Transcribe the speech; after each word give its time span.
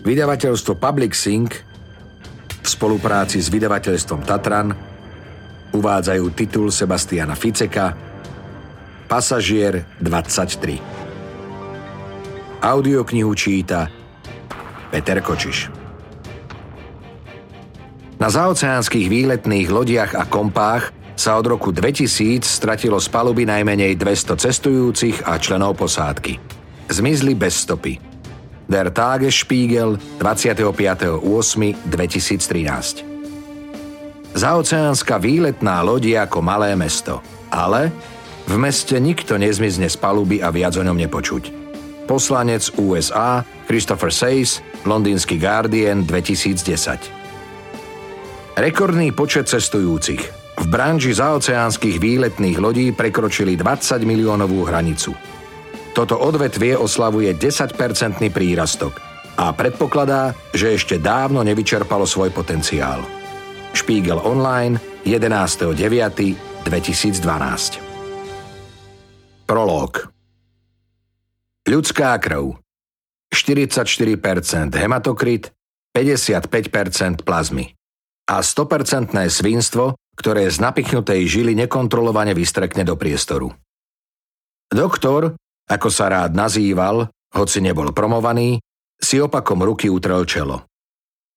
Vydavateľstvo 0.00 0.80
Public 0.80 1.12
Sync 1.12 1.60
v 2.48 2.68
spolupráci 2.68 3.36
s 3.36 3.52
vydavateľstvom 3.52 4.24
Tatran 4.24 4.72
uvádzajú 5.76 6.24
titul 6.32 6.72
Sebastiana 6.72 7.36
Ficeka 7.36 7.92
Pasažier 9.04 9.84
23. 10.00 12.64
Audioknihu 12.64 13.28
číta 13.36 13.92
Peter 14.88 15.20
Kočiš. 15.20 15.68
Na 18.16 18.32
zaoceánskych 18.32 19.04
výletných 19.04 19.68
lodiach 19.68 20.16
a 20.16 20.24
kompách 20.24 20.96
sa 21.12 21.36
od 21.36 21.44
roku 21.44 21.76
2000 21.76 22.40
stratilo 22.40 22.96
z 22.96 23.08
paluby 23.12 23.44
najmenej 23.44 24.00
200 24.00 24.48
cestujúcich 24.48 25.28
a 25.28 25.36
členov 25.36 25.76
posádky. 25.76 26.40
Zmizli 26.88 27.36
bez 27.36 27.60
stopy. 27.60 28.09
Der 28.70 28.86
Tagesspiegel 28.86 29.98
25.8.2013 30.22 33.02
Zaoceánska 34.30 35.18
výletná 35.18 35.82
lodi 35.82 36.14
ako 36.14 36.38
malé 36.38 36.78
mesto. 36.78 37.18
Ale 37.50 37.90
v 38.46 38.54
meste 38.62 38.94
nikto 39.02 39.34
nezmizne 39.42 39.90
z 39.90 39.98
paluby 39.98 40.38
a 40.38 40.54
viac 40.54 40.78
o 40.78 40.86
ňom 40.86 40.94
nepočuť. 40.94 41.50
Poslanec 42.06 42.70
USA 42.78 43.42
Christopher 43.66 44.14
Says, 44.14 44.62
londýnsky 44.86 45.34
Guardian 45.34 46.06
2010 46.06 48.54
Rekordný 48.54 49.10
počet 49.10 49.50
cestujúcich. 49.50 50.22
V 50.62 50.66
branži 50.70 51.10
zaoceánskych 51.10 51.98
výletných 51.98 52.62
lodí 52.62 52.94
prekročili 52.94 53.58
20 53.58 54.06
miliónovú 54.06 54.62
hranicu. 54.62 55.39
Toto 55.90 56.22
odvetvie 56.22 56.78
oslavuje 56.78 57.34
10-percentný 57.34 58.30
prírastok 58.30 59.02
a 59.34 59.50
predpokladá, 59.50 60.38
že 60.54 60.78
ešte 60.78 61.02
dávno 61.02 61.42
nevyčerpalo 61.42 62.06
svoj 62.06 62.30
potenciál. 62.30 63.02
Spiegel 63.74 64.22
Online 64.22 64.78
11.9.2012 65.02 67.82
Prolog 69.46 70.10
Ľudská 71.66 72.18
krv 72.18 72.58
44% 73.30 74.74
hematokrit, 74.74 75.54
55% 75.94 77.22
plazmy 77.22 77.74
a 78.30 78.42
100% 78.42 79.14
svinstvo, 79.30 79.94
ktoré 80.14 80.50
z 80.50 80.58
napichnutej 80.62 81.26
žily 81.26 81.54
nekontrolovane 81.58 82.34
vystrekne 82.34 82.84
do 82.86 82.94
priestoru. 82.94 83.50
Doktor, 84.70 85.34
ako 85.70 85.88
sa 85.88 86.10
rád 86.10 86.34
nazýval, 86.34 87.06
hoci 87.30 87.62
nebol 87.62 87.94
promovaný, 87.94 88.58
si 88.98 89.22
opakom 89.22 89.62
ruky 89.62 89.86
utrel 89.86 90.26
čelo. 90.26 90.66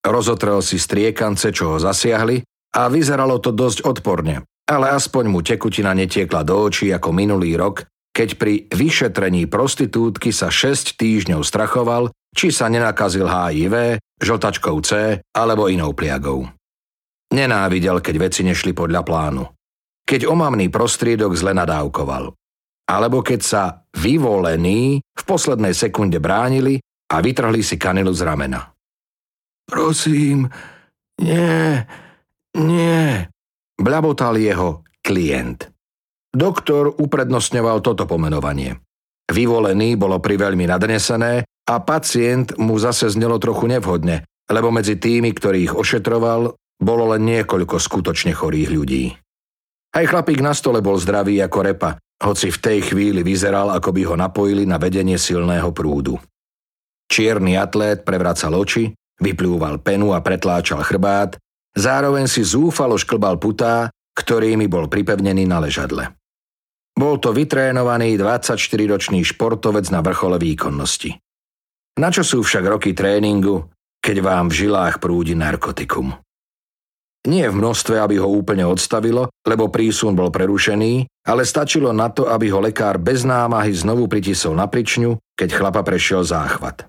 Rozotrel 0.03 0.59
si 0.66 0.81
striekance, 0.81 1.53
čo 1.53 1.75
ho 1.75 1.78
zasiahli 1.80 2.42
a 2.75 2.90
vyzeralo 2.90 3.40
to 3.40 3.53
dosť 3.53 3.86
odporne, 3.86 4.44
ale 4.67 4.92
aspoň 4.92 5.23
mu 5.30 5.40
tekutina 5.45 5.95
netiekla 5.95 6.44
do 6.44 6.59
očí 6.67 6.92
ako 6.92 7.14
minulý 7.16 7.56
rok, 7.56 7.88
keď 8.12 8.30
pri 8.36 8.67
vyšetrení 8.67 9.48
prostitútky 9.48 10.36
sa 10.36 10.52
6 10.52 11.00
týždňov 11.00 11.42
strachoval, 11.42 12.12
či 12.36 12.50
sa 12.50 12.68
nenakazil 12.68 13.30
HIV, 13.30 14.02
žltačkou 14.20 14.78
C 14.84 15.22
alebo 15.34 15.70
inou 15.70 15.94
pliagou. 15.94 16.50
Nenávidel, 17.34 17.97
keď 18.03 18.16
veci 18.30 18.42
nešli 18.45 18.78
podľa 18.78 19.02
plánu. 19.02 19.44
Keď 20.03 20.30
omamný 20.30 20.68
prostriedok 20.70 21.34
zle 21.34 21.56
nadávkoval. 21.58 22.36
Alebo 22.84 23.23
keď 23.23 23.39
sa 23.42 23.64
vyvolení 23.95 25.00
v 25.00 25.23
poslednej 25.23 25.72
sekunde 25.72 26.20
bránili 26.20 26.81
a 27.14 27.22
vytrhli 27.23 27.62
si 27.64 27.80
kanilu 27.80 28.12
z 28.12 28.22
ramena. 28.25 28.73
Prosím, 29.64 30.52
nie, 31.23 31.80
nie, 32.59 33.30
blabotal 33.80 34.35
jeho 34.35 34.84
klient. 35.00 35.72
Doktor 36.34 36.97
uprednostňoval 36.97 37.85
toto 37.85 38.09
pomenovanie. 38.09 38.81
Vyvolený 39.30 39.96
bolo 39.96 40.19
priveľmi 40.19 40.68
nadnesené 40.68 41.47
a 41.47 41.75
pacient 41.80 42.57
mu 42.59 42.75
zase 42.75 43.07
znelo 43.13 43.40
trochu 43.40 43.69
nevhodne, 43.72 44.28
lebo 44.52 44.74
medzi 44.74 45.00
tými, 45.00 45.31
ktorých 45.31 45.78
ošetroval, 45.78 46.57
bolo 46.84 47.03
len 47.16 47.24
niekoľko 47.24 47.80
skutočne 47.80 48.36
chorých 48.36 48.69
ľudí. 48.74 49.06
Aj 49.94 50.03
chlapík 50.09 50.41
na 50.41 50.52
stole 50.57 50.81
bol 50.81 50.97
zdravý 50.97 51.40
ako 51.40 51.59
repa, 51.63 51.96
hoci 52.23 52.50
v 52.50 52.57
tej 52.57 52.79
chvíli 52.88 53.22
vyzeral, 53.22 53.69
ako 53.75 53.91
by 53.91 54.01
ho 54.07 54.16
napojili 54.16 54.63
na 54.63 54.79
vedenie 54.79 55.19
silného 55.19 55.75
prúdu. 55.75 56.16
Čierny 57.11 57.59
atlét 57.59 58.07
prevracal 58.07 58.56
oči, 58.56 58.95
vyplúval 59.19 59.84
penu 59.84 60.16
a 60.16 60.23
pretláčal 60.23 60.81
chrbát, 60.81 61.35
zároveň 61.75 62.25
si 62.25 62.41
zúfalo 62.41 62.95
šklbal 62.95 63.38
putá, 63.38 63.91
ktorými 64.16 64.72
bol 64.72 64.88
pripevnený 64.88 65.44
na 65.44 65.59
ležadle. 65.59 66.16
Bol 66.94 67.17
to 67.17 67.33
vytrénovaný 67.33 68.16
24-ročný 68.22 69.25
športovec 69.25 69.89
na 69.89 70.06
vrchole 70.06 70.38
výkonnosti. 70.38 71.17
Na 71.97 72.09
čo 72.13 72.22
sú 72.22 72.45
však 72.45 72.63
roky 72.69 72.94
tréningu, 72.94 73.69
keď 74.01 74.17
vám 74.22 74.45
v 74.50 74.66
žilách 74.66 75.01
prúdi 75.01 75.33
narkotikum? 75.33 76.13
Nie 77.23 77.47
v 77.47 77.56
množstve, 77.56 78.03
aby 78.03 78.19
ho 78.19 78.28
úplne 78.28 78.67
odstavilo, 78.67 79.31
lebo 79.47 79.72
prísun 79.72 80.11
bol 80.11 80.28
prerušený, 80.28 81.07
ale 81.23 81.47
stačilo 81.47 81.95
na 81.95 82.11
to, 82.11 82.28
aby 82.28 82.51
ho 82.51 82.59
lekár 82.59 83.00
bez 83.00 83.23
námahy 83.23 83.72
znovu 83.72 84.11
pritisol 84.11 84.59
na 84.59 84.67
pričňu, 84.67 85.16
keď 85.39 85.50
chlapa 85.56 85.88
prešiel 85.88 86.28
záchvat. 86.28 86.83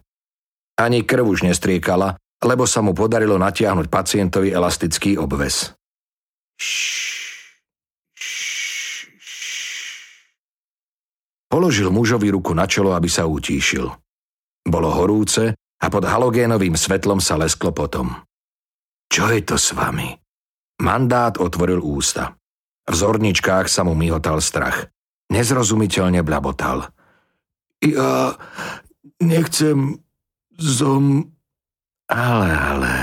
Ani 0.75 1.07
krv 1.07 1.23
už 1.23 1.47
nestriekala, 1.47 2.19
lebo 2.43 2.67
sa 2.67 2.83
mu 2.83 2.99
podarilo 2.99 3.39
natiahnuť 3.39 3.87
pacientovi 3.87 4.51
elastický 4.51 5.15
obves. 5.15 5.71
Položil 11.47 11.95
mužovi 11.95 12.35
ruku 12.35 12.51
na 12.59 12.67
čelo, 12.67 12.91
aby 12.99 13.07
sa 13.07 13.31
utíšil. 13.31 13.87
Bolo 14.67 14.91
horúce 14.91 15.55
a 15.55 15.87
pod 15.87 16.03
halogénovým 16.03 16.75
svetlom 16.75 17.23
sa 17.23 17.39
lesklo 17.39 17.71
potom. 17.71 18.11
Čo 19.07 19.31
je 19.31 19.47
to 19.47 19.55
s 19.55 19.71
vami? 19.71 20.24
Mandát 20.85 21.41
otvoril 21.41 21.81
ústa. 21.81 22.37
V 22.85 22.93
zorničkách 22.93 23.73
sa 23.73 23.89
mu 23.89 23.97
myhotal 23.97 24.45
strach. 24.45 24.93
Nezrozumiteľne 25.33 26.21
blabotal. 26.21 26.93
Ja 27.81 28.37
nechcem 29.25 30.05
zom... 30.61 31.33
Ale, 32.05 32.53
ale... 32.53 32.95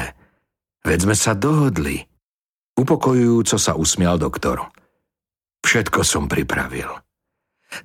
Veď 0.86 1.10
sme 1.10 1.16
sa 1.18 1.34
dohodli. 1.34 2.06
Upokojujúco 2.78 3.58
sa 3.58 3.78
usmial 3.78 4.18
doktor. 4.18 4.70
Všetko 5.62 6.02
som 6.02 6.26
pripravil. 6.26 6.90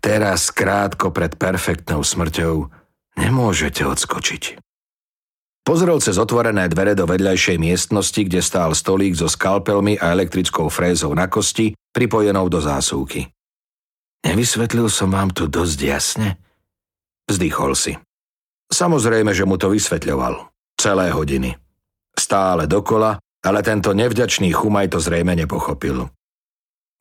Teraz 0.00 0.48
krátko 0.48 1.12
pred 1.12 1.36
perfektnou 1.36 2.00
smrťou 2.00 2.68
nemôžete 3.20 3.84
odskočiť. 3.84 4.66
Pozrel 5.66 5.99
cez 5.99 6.15
otvorené 6.15 6.71
dvere 6.71 6.94
do 6.94 7.10
vedľajšej 7.10 7.59
miestnosti, 7.59 8.22
kde 8.22 8.38
stál 8.38 8.71
stolík 8.71 9.19
so 9.19 9.27
skalpelmi 9.27 9.99
a 9.99 10.15
elektrickou 10.15 10.71
frézou 10.71 11.10
na 11.10 11.27
kosti, 11.27 11.75
pripojenou 11.91 12.47
do 12.47 12.62
zásuvky. 12.62 13.27
Nevysvetlil 14.22 14.87
som 14.87 15.10
vám 15.10 15.34
to 15.34 15.50
dosť 15.50 15.78
jasne? 15.82 16.38
Vzdychol 17.27 17.75
si. 17.75 17.99
Samozrejme, 18.71 19.34
že 19.34 19.43
mu 19.43 19.59
to 19.59 19.75
vysvetľoval. 19.75 20.54
Celé 20.78 21.10
hodiny. 21.10 21.59
Stále 22.15 22.71
dokola, 22.71 23.19
ale 23.43 23.59
tento 23.66 23.91
nevďačný 23.91 24.54
chumaj 24.54 24.94
to 24.94 25.03
zrejme 25.03 25.34
nepochopil. 25.34 26.06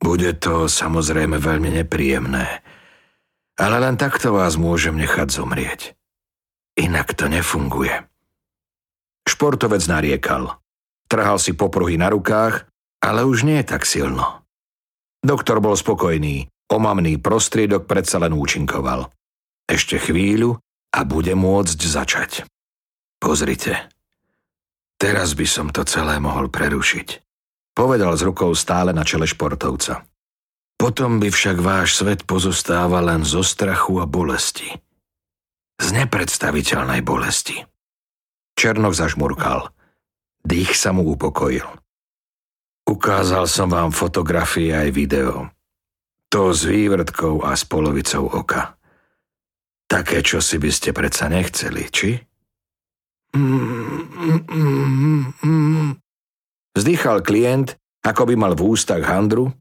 Bude 0.02 0.34
to 0.42 0.66
samozrejme 0.66 1.38
veľmi 1.38 1.70
nepríjemné, 1.86 2.66
ale 3.62 3.76
len 3.78 3.94
takto 3.94 4.34
vás 4.34 4.58
môžem 4.58 4.98
nechať 4.98 5.28
zomrieť. 5.30 5.94
Inak 6.82 7.14
to 7.14 7.30
nefunguje. 7.30 8.10
Športovec 9.26 9.82
nariekal. 9.90 10.62
Trhal 11.10 11.38
si 11.42 11.54
popruhy 11.54 11.98
na 11.98 12.14
rukách, 12.14 12.70
ale 13.02 13.26
už 13.26 13.46
nie 13.46 13.62
tak 13.66 13.86
silno. 13.86 14.46
Doktor 15.26 15.62
bol 15.62 15.74
spokojný, 15.74 16.50
omamný 16.70 17.18
prostriedok 17.18 17.90
predsa 17.90 18.22
len 18.22 18.34
účinkoval. 18.34 19.10
Ešte 19.66 19.98
chvíľu 19.98 20.62
a 20.94 21.00
bude 21.02 21.34
môcť 21.34 21.80
začať. 21.82 22.32
Pozrite. 23.18 23.90
Teraz 25.02 25.34
by 25.34 25.48
som 25.50 25.68
to 25.74 25.82
celé 25.84 26.22
mohol 26.22 26.48
prerušiť. 26.48 27.26
Povedal 27.76 28.16
s 28.16 28.22
rukou 28.24 28.56
stále 28.56 28.96
na 28.96 29.04
čele 29.04 29.28
športovca. 29.28 30.08
Potom 30.80 31.20
by 31.20 31.28
však 31.28 31.58
váš 31.60 32.00
svet 32.00 32.24
pozostával 32.24 33.10
len 33.12 33.22
zo 33.28 33.44
strachu 33.44 34.00
a 34.00 34.06
bolesti. 34.08 34.70
Z 35.76 35.88
nepredstaviteľnej 35.92 37.04
bolesti. 37.04 37.60
Černok 38.56 38.96
zažmurkal. 38.96 39.68
Dých 40.48 40.80
sa 40.80 40.96
mu 40.96 41.04
upokojil. 41.12 41.68
Ukázal 42.88 43.52
som 43.52 43.68
vám 43.68 43.92
fotografie 43.92 44.72
aj 44.72 44.90
video. 44.96 45.52
To 46.32 46.56
s 46.56 46.64
vývrtkou 46.64 47.44
a 47.44 47.52
s 47.52 47.68
polovicou 47.68 48.32
oka. 48.32 48.80
Také, 49.86 50.24
čo 50.26 50.42
si 50.42 50.58
by 50.58 50.70
ste 50.72 50.96
predsa 50.96 51.30
nechceli, 51.30 51.84
či? 51.92 52.18
Vzdychal 56.74 57.22
klient, 57.22 57.78
ako 58.02 58.22
by 58.32 58.36
mal 58.40 58.54
v 58.56 58.66
ústach 58.66 59.04
handru, 59.04 59.52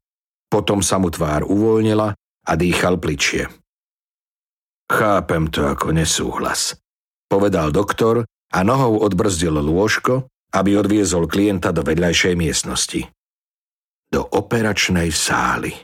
potom 0.46 0.80
sa 0.80 1.02
mu 1.02 1.10
tvár 1.10 1.42
uvoľnila 1.44 2.14
a 2.44 2.52
dýchal 2.54 3.00
pličie. 3.02 3.50
Chápem 4.86 5.48
to 5.48 5.64
ako 5.64 5.96
nesúhlas, 5.96 6.76
povedal 7.26 7.72
doktor 7.72 8.28
a 8.52 8.58
nohou 8.66 9.00
odbrzdil 9.00 9.54
lôžko, 9.54 10.28
aby 10.54 10.78
odviezol 10.78 11.26
klienta 11.26 11.74
do 11.74 11.82
vedľajšej 11.82 12.34
miestnosti. 12.36 13.00
Do 14.12 14.22
operačnej 14.22 15.10
sály. 15.10 15.74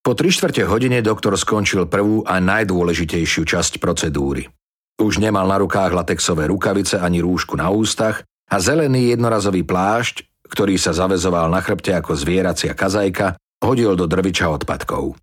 Po 0.00 0.16
tri 0.16 0.32
štvrte 0.32 0.64
hodine 0.64 1.04
doktor 1.04 1.36
skončil 1.36 1.84
prvú 1.84 2.24
a 2.24 2.40
najdôležitejšiu 2.40 3.44
časť 3.44 3.76
procedúry. 3.76 4.48
Už 4.96 5.20
nemal 5.20 5.44
na 5.44 5.60
rukách 5.60 5.92
latexové 5.92 6.48
rukavice 6.48 6.96
ani 6.96 7.20
rúšku 7.20 7.56
na 7.56 7.68
ústach 7.68 8.24
a 8.48 8.56
zelený 8.56 9.12
jednorazový 9.12 9.60
plášť, 9.60 10.24
ktorý 10.48 10.80
sa 10.80 10.96
zavezoval 10.96 11.52
na 11.52 11.60
chrbte 11.60 11.92
ako 11.92 12.16
zvieracia 12.16 12.72
kazajka, 12.72 13.36
hodil 13.60 13.92
do 13.92 14.08
drviča 14.08 14.48
odpadkov. 14.48 15.20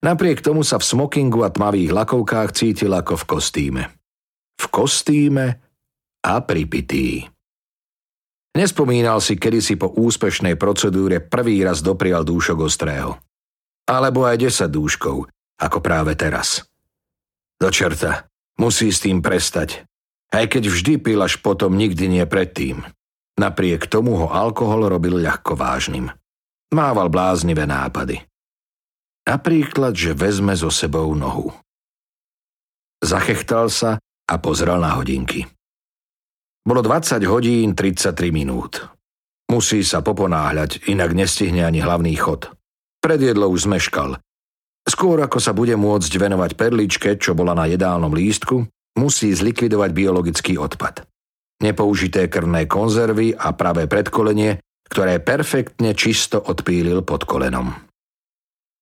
Napriek 0.00 0.40
tomu 0.40 0.64
sa 0.64 0.80
v 0.80 0.86
smokingu 0.86 1.44
a 1.44 1.52
tmavých 1.52 1.92
lakovkách 1.92 2.50
cítil 2.56 2.94
ako 2.94 3.20
v 3.20 3.24
kostýme. 3.26 3.82
V 4.60 4.64
kostýme 4.68 5.56
a 6.20 6.34
pripitý. 6.44 7.24
Nespomínal 8.52 9.24
si 9.24 9.40
kedysi 9.40 9.80
po 9.80 9.88
úspešnej 9.88 10.60
procedúre 10.60 11.22
prvý 11.24 11.64
raz 11.64 11.80
doprial 11.80 12.28
dúšok 12.28 12.68
ostrého. 12.68 13.16
Alebo 13.88 14.28
aj 14.28 14.36
10 14.36 14.68
dúškov, 14.68 15.32
ako 15.56 15.78
práve 15.80 16.12
teraz. 16.12 16.66
Do 17.56 17.72
čerta, 17.72 18.28
musí 18.60 18.92
s 18.92 19.00
tým 19.00 19.24
prestať. 19.24 19.88
Aj 20.28 20.44
keď 20.44 20.68
vždy 20.68 20.94
pil 21.00 21.20
až 21.24 21.40
potom, 21.40 21.72
nikdy 21.74 22.20
nie 22.20 22.24
predtým. 22.28 22.84
Napriek 23.40 23.88
tomu 23.88 24.20
ho 24.20 24.28
alkohol 24.28 24.92
robil 24.92 25.24
ľahko 25.24 25.56
vážnym. 25.56 26.12
Mával 26.70 27.08
bláznivé 27.08 27.64
nápady. 27.64 28.20
Napríklad, 29.24 29.96
že 29.96 30.12
vezme 30.12 30.52
so 30.52 30.68
sebou 30.68 31.16
nohu. 31.16 31.48
Zachechtal 33.00 33.72
sa 33.72 33.96
a 34.30 34.38
pozrel 34.38 34.78
na 34.78 34.94
hodinky. 34.94 35.42
Bolo 36.62 36.86
20 36.86 37.18
hodín 37.26 37.74
33 37.74 38.30
minút. 38.30 38.78
Musí 39.50 39.82
sa 39.82 39.98
poponáhľať, 39.98 40.86
inak 40.86 41.10
nestihne 41.10 41.66
ani 41.66 41.82
hlavný 41.82 42.14
chod. 42.14 42.54
Predjedlo 43.02 43.50
už 43.50 43.66
zmeškal. 43.66 44.22
Skôr 44.86 45.18
ako 45.18 45.42
sa 45.42 45.50
bude 45.50 45.74
môcť 45.74 46.12
venovať 46.14 46.50
perličke, 46.54 47.18
čo 47.18 47.34
bola 47.34 47.58
na 47.58 47.66
jedálnom 47.66 48.14
lístku, 48.14 48.62
musí 48.94 49.34
zlikvidovať 49.34 49.90
biologický 49.90 50.54
odpad. 50.60 51.02
Nepoužité 51.60 52.30
krvné 52.30 52.70
konzervy 52.70 53.34
a 53.34 53.50
pravé 53.52 53.90
predkolenie, 53.90 54.62
ktoré 54.86 55.18
perfektne 55.18 55.92
čisto 55.98 56.38
odpílil 56.38 57.02
pod 57.02 57.26
kolenom. 57.26 57.74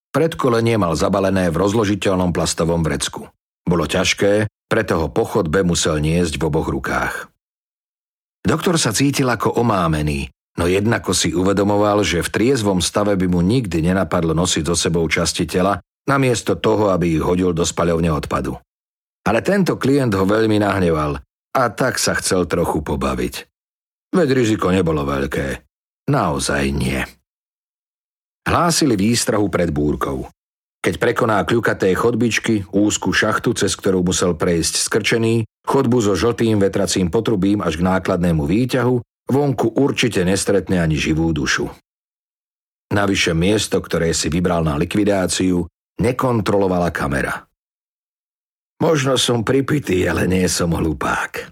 Predkolenie 0.09 0.81
mal 0.81 0.97
zabalené 0.97 1.53
v 1.53 1.61
rozložiteľnom 1.61 2.33
plastovom 2.33 2.81
vrecku. 2.81 3.29
Bolo 3.69 3.85
ťažké, 3.85 4.49
preto 4.69 5.00
ho 5.00 5.09
po 5.09 5.25
chodbe 5.25 5.65
musel 5.65 5.99
niesť 5.99 6.37
v 6.37 6.47
oboch 6.47 6.69
rukách. 6.69 7.32
Doktor 8.44 8.76
sa 8.76 8.94
cítil 8.94 9.26
ako 9.29 9.59
omámený, 9.61 10.29
no 10.61 10.69
jednako 10.69 11.17
si 11.17 11.35
uvedomoval, 11.35 12.05
že 12.05 12.23
v 12.23 12.32
triezvom 12.32 12.79
stave 12.85 13.17
by 13.17 13.26
mu 13.26 13.41
nikdy 13.43 13.82
nenapadlo 13.82 14.37
nosiť 14.37 14.65
so 14.69 14.76
sebou 14.76 15.05
časti 15.09 15.49
tela, 15.49 15.81
namiesto 16.09 16.56
toho, 16.56 16.93
aby 16.93 17.19
ich 17.19 17.25
hodil 17.25 17.53
do 17.53 17.67
spaľovne 17.67 18.09
odpadu. 18.09 18.56
Ale 19.29 19.44
tento 19.44 19.76
klient 19.76 20.17
ho 20.17 20.25
veľmi 20.25 20.56
nahneval 20.62 21.21
a 21.53 21.62
tak 21.75 22.00
sa 22.00 22.17
chcel 22.17 22.49
trochu 22.49 22.81
pobaviť. 22.81 23.35
Veď 24.17 24.29
riziko 24.32 24.73
nebolo 24.73 25.05
veľké. 25.05 25.69
Naozaj 26.09 26.64
nie. 26.73 27.00
Hlásili 28.49 28.97
výstrahu 28.97 29.53
pred 29.53 29.69
búrkou. 29.69 30.25
Keď 30.79 30.95
prekoná 31.03 31.43
kľukaté 31.43 31.91
chodbičky, 31.91 32.71
úzku 32.71 33.11
šachtu, 33.11 33.51
cez 33.59 33.75
ktorú 33.75 34.07
musel 34.07 34.39
prejsť 34.39 34.79
skrčený, 34.79 35.43
chodbu 35.67 35.99
so 35.99 36.15
žltým 36.15 36.63
vetracím 36.63 37.11
potrubím 37.11 37.59
až 37.67 37.83
k 37.83 37.87
nákladnému 37.87 38.47
výťahu, 38.47 39.03
vonku 39.27 39.75
určite 39.75 40.23
nestretne 40.23 40.79
ani 40.79 40.95
živú 40.95 41.35
dušu. 41.35 41.67
Navyše 42.95 43.37
miesto, 43.37 43.83
ktoré 43.83 44.15
si 44.15 44.31
vybral 44.31 44.65
na 44.65 44.79
likvidáciu, 44.79 45.67
nekontrolovala 46.01 46.95
kamera. 46.95 47.45
Možno 48.79 49.19
som 49.19 49.43
pripitý, 49.43 50.07
ale 50.07 50.31
nie 50.31 50.47
som 50.47 50.71
hlupák. 50.71 51.51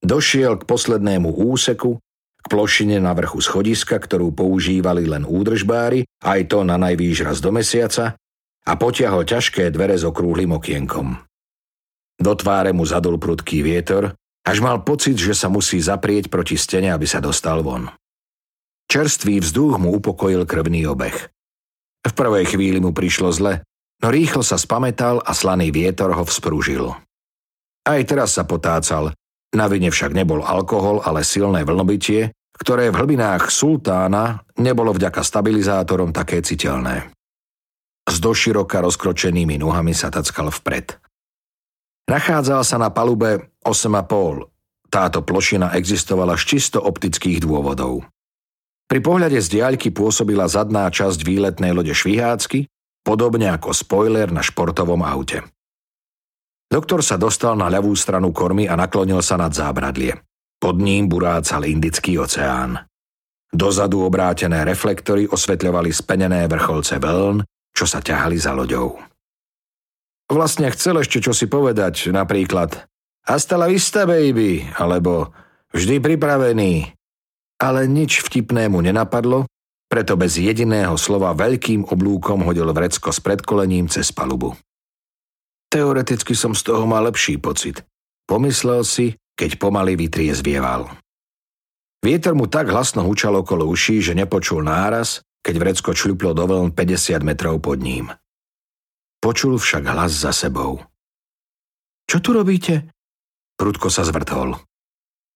Došiel 0.00 0.62
k 0.62 0.64
poslednému 0.70 1.34
úseku, 1.34 1.98
k 2.40 2.46
plošine 2.48 3.02
na 3.02 3.12
vrchu 3.12 3.42
schodiska, 3.42 4.00
ktorú 4.00 4.32
používali 4.32 5.04
len 5.04 5.26
údržbári, 5.26 6.06
aj 6.24 6.40
to 6.48 6.64
na 6.64 6.80
najvýš 6.80 7.26
raz 7.26 7.42
do 7.42 7.52
mesiaca, 7.52 8.16
a 8.66 8.72
potiahol 8.76 9.24
ťažké 9.24 9.72
dvere 9.72 9.96
s 9.96 10.04
okrúhlym 10.04 10.56
okienkom. 10.56 11.16
Do 12.20 12.32
tváre 12.36 12.76
mu 12.76 12.84
zadul 12.84 13.16
prudký 13.16 13.64
vietor, 13.64 14.12
až 14.44 14.60
mal 14.60 14.84
pocit, 14.84 15.16
že 15.16 15.32
sa 15.32 15.48
musí 15.48 15.80
zaprieť 15.80 16.28
proti 16.28 16.56
stene, 16.60 16.92
aby 16.92 17.08
sa 17.08 17.20
dostal 17.20 17.64
von. 17.64 17.88
Čerstvý 18.90 19.40
vzduch 19.40 19.78
mu 19.78 19.96
upokojil 19.96 20.44
krvný 20.44 20.84
obeh. 20.90 21.16
V 22.00 22.12
prvej 22.12 22.44
chvíli 22.48 22.82
mu 22.82 22.90
prišlo 22.92 23.30
zle, 23.30 23.62
no 24.02 24.08
rýchlo 24.08 24.42
sa 24.42 24.58
spametal 24.58 25.22
a 25.22 25.32
slaný 25.32 25.70
vietor 25.70 26.12
ho 26.12 26.24
vzprúžil. 26.26 26.92
Aj 27.86 28.00
teraz 28.04 28.36
sa 28.36 28.44
potácal, 28.44 29.14
na 29.56 29.66
vine 29.66 29.88
však 29.88 30.12
nebol 30.12 30.44
alkohol, 30.44 31.02
ale 31.02 31.24
silné 31.24 31.64
vlnobytie, 31.64 32.32
ktoré 32.60 32.92
v 32.92 32.98
hlbinách 33.00 33.48
sultána 33.48 34.44
nebolo 34.60 34.92
vďaka 34.92 35.24
stabilizátorom 35.24 36.12
také 36.12 36.44
citeľné. 36.44 37.08
S 38.10 38.18
doširoka 38.18 38.82
rozkročenými 38.82 39.62
nohami 39.62 39.94
sa 39.94 40.10
tackal 40.10 40.50
vpred. 40.50 40.98
Nachádzal 42.10 42.66
sa 42.66 42.74
na 42.74 42.90
palube 42.90 43.54
8,5. 43.62 44.50
Táto 44.90 45.22
plošina 45.22 45.78
existovala 45.78 46.34
z 46.34 46.58
čisto 46.58 46.82
optických 46.82 47.38
dôvodov. 47.46 48.02
Pri 48.90 48.98
pohľade 48.98 49.38
z 49.38 49.62
diaľky 49.62 49.94
pôsobila 49.94 50.50
zadná 50.50 50.90
časť 50.90 51.22
výletnej 51.22 51.70
lode 51.70 51.94
švihácky, 51.94 52.66
podobne 53.06 53.54
ako 53.54 53.70
spoiler 53.70 54.34
na 54.34 54.42
športovom 54.42 55.06
aute. 55.06 55.46
Doktor 56.66 57.06
sa 57.06 57.14
dostal 57.14 57.54
na 57.54 57.70
ľavú 57.70 57.94
stranu 57.94 58.34
kormy 58.34 58.66
a 58.66 58.74
naklonil 58.74 59.22
sa 59.22 59.38
nad 59.38 59.54
zábradlie. 59.54 60.18
Pod 60.58 60.82
ním 60.82 61.06
burácal 61.06 61.62
Indický 61.70 62.18
oceán. 62.18 62.82
Dozadu 63.54 64.02
obrátené 64.02 64.66
reflektory 64.66 65.30
osvetľovali 65.30 65.94
spenené 65.94 66.50
vrcholce 66.50 66.98
vln, 66.98 67.46
čo 67.80 67.88
sa 67.88 68.04
ťahali 68.04 68.36
za 68.36 68.52
loďou. 68.52 69.00
Vlastne 70.28 70.68
chcel 70.76 71.00
ešte 71.00 71.24
čo 71.24 71.32
si 71.32 71.48
povedať, 71.48 72.12
napríklad 72.12 72.84
Hasta 73.24 73.56
la 73.56 73.72
vista, 73.72 74.04
baby, 74.04 74.68
alebo 74.76 75.32
vždy 75.72 75.96
pripravený. 76.00 76.92
Ale 77.60 77.88
nič 77.88 78.20
vtipnému 78.20 78.80
nenapadlo, 78.84 79.48
preto 79.88 80.16
bez 80.20 80.36
jediného 80.36 80.96
slova 81.00 81.32
veľkým 81.32 81.88
oblúkom 81.88 82.44
hodil 82.44 82.68
vrecko 82.68 83.12
s 83.12 83.20
predkolením 83.20 83.88
cez 83.88 84.12
palubu. 84.12 84.56
Teoreticky 85.72 86.36
som 86.36 86.52
z 86.52 86.68
toho 86.68 86.84
mal 86.84 87.08
lepší 87.08 87.40
pocit. 87.40 87.84
Pomyslel 88.28 88.84
si, 88.84 89.16
keď 89.36 89.56
pomaly 89.56 89.96
vytriezvieval. 89.96 90.88
Vietor 92.00 92.32
mu 92.32 92.48
tak 92.48 92.72
hlasno 92.72 93.04
hučal 93.04 93.44
okolo 93.44 93.68
uší, 93.68 94.00
že 94.00 94.16
nepočul 94.16 94.64
náraz, 94.64 95.20
keď 95.40 95.54
vrecko 95.56 95.90
čľuplo 95.96 96.36
do 96.36 96.44
vln 96.46 96.70
50 96.76 97.20
metrov 97.24 97.60
pod 97.60 97.80
ním. 97.80 98.12
Počul 99.20 99.60
však 99.60 99.84
hlas 99.84 100.16
za 100.16 100.32
sebou. 100.32 100.80
Čo 102.08 102.18
tu 102.24 102.32
robíte? 102.32 102.88
Prudko 103.60 103.92
sa 103.92 104.02
zvrtol. 104.02 104.56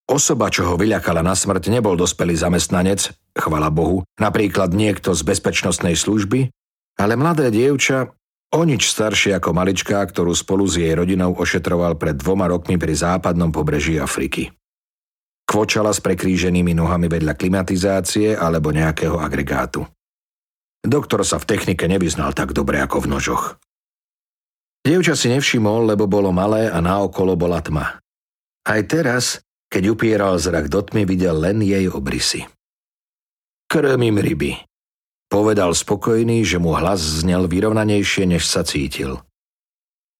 Osoba, 0.05 0.53
čo 0.53 0.69
ho 0.69 0.75
vyľakala 0.77 1.25
na 1.25 1.33
smrť, 1.33 1.73
nebol 1.73 1.97
dospelý 1.97 2.37
zamestnanec, 2.37 3.13
chvala 3.33 3.73
Bohu, 3.73 4.05
napríklad 4.21 4.77
niekto 4.77 5.17
z 5.17 5.25
bezpečnostnej 5.25 5.97
služby, 5.97 6.53
ale 7.01 7.17
mladé 7.17 7.49
dievča, 7.49 8.13
o 8.53 8.61
nič 8.65 8.89
staršie 8.89 9.37
ako 9.37 9.57
maličká, 9.57 10.05
ktorú 10.05 10.37
spolu 10.37 10.69
s 10.69 10.77
jej 10.77 10.93
rodinou 10.93 11.33
ošetroval 11.33 11.97
pred 11.97 12.21
dvoma 12.21 12.49
rokmi 12.53 12.77
pri 12.77 12.93
západnom 12.93 13.49
pobreží 13.49 13.97
Afriky. 13.97 14.53
Kvočala 15.45 15.93
s 15.93 16.01
prekríženými 16.01 16.73
nohami 16.73 17.07
vedľa 17.07 17.37
klimatizácie 17.37 18.33
alebo 18.33 18.73
nejakého 18.73 19.21
agregátu. 19.21 19.85
Doktor 20.85 21.25
sa 21.25 21.41
v 21.41 21.49
technike 21.49 21.85
nevyznal 21.89 22.37
tak 22.37 22.53
dobre 22.53 22.81
ako 22.81 23.05
v 23.05 23.11
nožoch. 23.13 23.45
Dievča 24.85 25.17
si 25.17 25.33
nevšimol, 25.33 25.89
lebo 25.89 26.05
bolo 26.05 26.29
malé 26.29 26.69
a 26.69 26.77
naokolo 26.85 27.41
bola 27.41 27.65
tma. 27.65 28.05
Aj 28.69 28.81
teraz, 28.85 29.41
keď 29.73 29.97
upieral 29.97 30.37
zrak 30.37 30.69
do 30.69 30.85
tmy, 30.85 31.09
videl 31.09 31.41
len 31.41 31.65
jej 31.65 31.89
obrysy. 31.89 32.45
Krmím 33.65 34.21
ryby. 34.21 34.61
Povedal 35.33 35.73
spokojný, 35.73 36.45
že 36.45 36.61
mu 36.61 36.77
hlas 36.77 37.01
znel 37.01 37.49
vyrovnanejšie, 37.49 38.29
než 38.29 38.45
sa 38.45 38.61
cítil. 38.61 39.25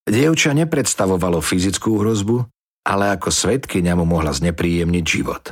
Dievča 0.09 0.53
nepredstavovalo 0.57 1.45
fyzickú 1.45 2.01
hrozbu, 2.01 2.45
ale 2.85 3.17
ako 3.17 3.33
svetkyňa 3.33 3.97
mu 3.97 4.05
mohla 4.05 4.29
znepríjemniť 4.29 5.03
život. 5.03 5.51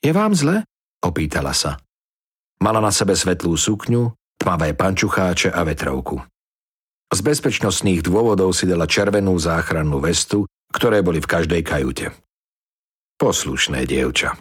Je 0.00 0.10
vám 0.16 0.32
zle? 0.32 0.64
opýtala 1.04 1.52
sa. 1.52 1.76
Mala 2.58 2.80
na 2.80 2.88
sebe 2.88 3.12
svetlú 3.12 3.52
sukňu, 3.54 4.16
tmavé 4.40 4.72
pančucháče 4.72 5.52
a 5.52 5.60
vetrovku. 5.62 6.18
Z 7.12 7.20
bezpečnostných 7.22 8.02
dôvodov 8.02 8.50
si 8.56 8.66
dala 8.66 8.88
červenú 8.88 9.36
záchrannú 9.38 10.02
vestu, 10.02 10.48
ktoré 10.72 11.04
boli 11.04 11.22
v 11.22 11.30
každej 11.30 11.62
kajute. 11.62 12.10
Poslušné 13.20 13.86
dievča. 13.86 14.34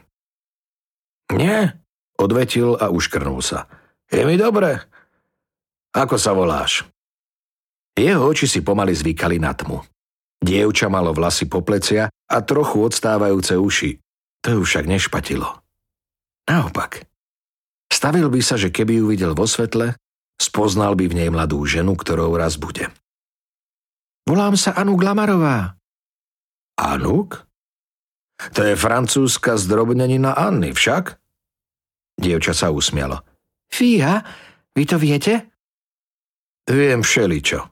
Nie, 1.36 1.78
odvetil 2.18 2.74
a 2.80 2.90
uškrnul 2.90 3.46
sa. 3.46 3.70
Je 4.10 4.26
mi 4.26 4.40
dobre. 4.40 4.82
Ako 5.94 6.18
sa 6.18 6.34
voláš? 6.34 6.88
Jeho 7.96 8.28
oči 8.28 8.50
si 8.50 8.60
pomaly 8.60 8.92
zvykali 8.92 9.40
na 9.40 9.56
tmu. 9.56 9.80
Dievča 10.42 10.92
malo 10.92 11.16
vlasy 11.16 11.48
po 11.48 11.64
plecia 11.64 12.12
a 12.12 12.38
trochu 12.44 12.86
odstávajúce 12.86 13.56
uši. 13.56 13.98
To 14.46 14.60
ju 14.60 14.62
však 14.62 14.86
nešpatilo. 14.86 15.48
Naopak. 16.46 17.06
Stavil 17.90 18.30
by 18.30 18.42
sa, 18.44 18.60
že 18.60 18.70
keby 18.70 19.02
ju 19.02 19.06
videl 19.10 19.34
vo 19.34 19.50
svetle, 19.50 19.98
spoznal 20.38 20.94
by 20.94 21.10
v 21.10 21.18
nej 21.18 21.30
mladú 21.34 21.66
ženu, 21.66 21.98
ktorou 21.98 22.36
raz 22.38 22.60
bude. 22.60 22.92
Volám 24.26 24.58
sa 24.58 24.74
Anuk 24.78 25.02
Lamarová. 25.02 25.78
Anuk? 26.78 27.46
To 28.36 28.62
je 28.62 28.76
francúzska 28.76 29.56
zdrobnenina 29.56 30.36
Anny, 30.36 30.76
však? 30.76 31.18
Dievča 32.20 32.52
sa 32.52 32.68
usmialo. 32.70 33.24
Fíha, 33.72 34.22
vy 34.76 34.84
to 34.84 35.00
viete? 35.00 35.34
Viem 36.68 37.06
všeličo. 37.06 37.64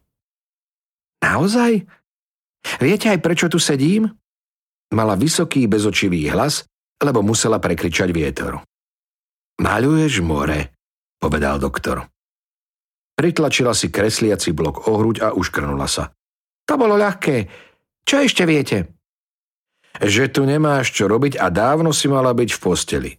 Naozaj? 1.23 1.83
Viete 2.79 3.11
aj 3.11 3.19
prečo 3.19 3.47
tu 3.51 3.59
sedím? 3.59 4.07
Mala 4.93 5.17
vysoký 5.17 5.65
bezočivý 5.67 6.29
hlas, 6.31 6.63
lebo 7.01 7.25
musela 7.25 7.59
prekričať 7.59 8.09
vietor. 8.13 8.61
Maľuješ 9.59 10.23
more, 10.23 10.73
povedal 11.19 11.59
doktor. 11.59 12.07
Pritlačila 13.13 13.77
si 13.77 13.93
kresliaci 13.93 14.55
blok 14.55 14.89
o 14.89 14.97
hruď 14.97 15.17
a 15.21 15.27
uškrnula 15.37 15.85
sa. 15.85 16.09
To 16.65 16.73
bolo 16.79 16.97
ľahké. 16.97 17.45
Čo 18.03 18.25
ešte 18.25 18.43
viete? 18.49 18.97
Že 20.01 20.33
tu 20.33 20.41
nemáš 20.49 20.89
čo 20.89 21.05
robiť 21.05 21.37
a 21.37 21.53
dávno 21.53 21.93
si 21.93 22.09
mala 22.09 22.33
byť 22.33 22.49
v 22.57 22.59
posteli. 22.59 23.11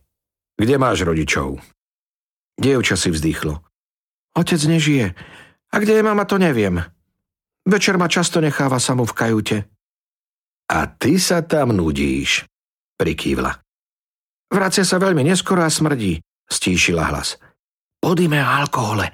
Kde 0.59 0.75
máš 0.79 1.07
rodičov? 1.07 1.63
Dievča 2.59 2.99
si 2.99 3.15
vzdychlo. 3.15 3.63
Otec 4.35 4.59
nežije. 4.67 5.15
A 5.71 5.75
kde 5.79 5.99
je 5.99 6.07
mama, 6.07 6.27
to 6.27 6.39
neviem. 6.39 6.83
Večer 7.65 7.97
ma 7.97 8.13
často 8.13 8.45
necháva 8.45 8.77
samú 8.77 9.09
v 9.09 9.17
kajute. 9.17 9.59
A 10.69 10.85
ty 10.89 11.17
sa 11.17 11.41
tam 11.41 11.73
nudíš, 11.73 12.45
prikývla. 13.01 13.53
Vracia 14.53 14.85
sa 14.85 15.01
veľmi 15.01 15.25
neskoro 15.25 15.65
a 15.65 15.73
smrdí, 15.73 16.21
stíšila 16.49 17.09
hlas. 17.09 17.41
Podíme 18.01 18.37
alkohole 18.37 19.09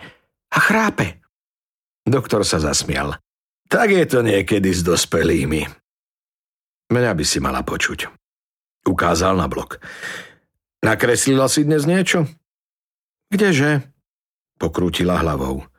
a 0.50 0.58
chrápe. 0.58 1.22
Doktor 2.02 2.42
sa 2.42 2.58
zasmial. 2.58 3.14
Tak 3.70 3.94
je 3.94 4.02
to 4.02 4.26
niekedy 4.26 4.74
s 4.74 4.82
dospelými. 4.82 5.62
Mňa 6.90 7.12
by 7.14 7.24
si 7.24 7.38
mala 7.38 7.62
počuť. 7.62 8.10
Ukázal 8.82 9.38
na 9.38 9.46
blok. 9.46 9.78
Nakreslila 10.82 11.46
si 11.46 11.62
dnes 11.62 11.86
niečo? 11.86 12.26
Kdeže? 13.30 13.86
Pokrútila 14.58 15.22
hlavou. 15.22 15.69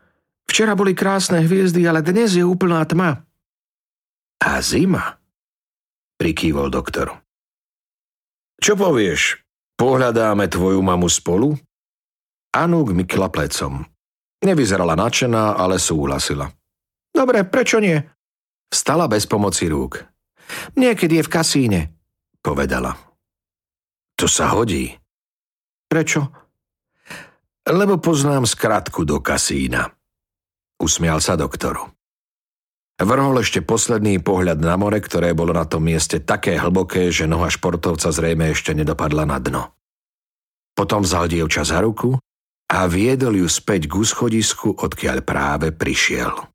Včera 0.51 0.75
boli 0.75 0.91
krásne 0.91 1.39
hviezdy, 1.47 1.87
ale 1.87 2.03
dnes 2.03 2.35
je 2.35 2.43
úplná 2.43 2.83
tma. 2.83 3.23
A 4.43 4.59
zima? 4.59 5.15
Prikývol 6.19 6.67
doktor. 6.67 7.23
Čo 8.59 8.75
povieš? 8.75 9.39
Pohľadáme 9.79 10.51
tvoju 10.51 10.83
mamu 10.83 11.07
spolu? 11.07 11.55
Anúk 12.51 12.91
mykla 12.91 13.31
plecom. 13.31 13.79
Nevyzerala 14.43 14.99
nadšená, 14.99 15.55
ale 15.55 15.79
súhlasila. 15.79 16.51
Dobre, 17.15 17.47
prečo 17.47 17.79
nie? 17.79 17.95
Stala 18.67 19.07
bez 19.07 19.23
pomoci 19.31 19.71
rúk. 19.71 20.03
Niekedy 20.75 21.23
je 21.23 21.27
v 21.27 21.31
kasíne, 21.31 21.79
povedala. 22.43 22.99
To 24.19 24.27
sa 24.27 24.51
hodí. 24.51 24.91
Prečo? 25.87 26.27
Lebo 27.71 28.03
poznám 28.03 28.43
skratku 28.43 29.07
do 29.07 29.23
kasína. 29.23 30.00
Usmial 30.81 31.21
sa 31.21 31.37
doktor. 31.37 31.93
Vrhol 32.97 33.37
ešte 33.45 33.61
posledný 33.61 34.17
pohľad 34.17 34.57
na 34.57 34.73
more, 34.81 34.97
ktoré 34.97 35.37
bolo 35.37 35.53
na 35.53 35.69
tom 35.69 35.85
mieste 35.85 36.17
také 36.17 36.57
hlboké, 36.57 37.13
že 37.13 37.29
noha 37.29 37.53
športovca 37.53 38.09
zrejme 38.09 38.49
ešte 38.49 38.73
nedopadla 38.73 39.29
na 39.29 39.37
dno. 39.37 39.63
Potom 40.73 41.05
vzal 41.05 41.29
dievča 41.29 41.61
za 41.61 41.85
ruku 41.85 42.17
a 42.65 42.77
viedol 42.89 43.41
ju 43.41 43.47
späť 43.49 43.85
k 43.85 43.93
úschodisku, 43.93 44.73
odkiaľ 44.73 45.21
práve 45.21 45.69
prišiel. 45.69 46.50